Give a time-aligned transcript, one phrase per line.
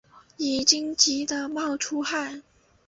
[0.37, 2.41] 已经急的冒出汗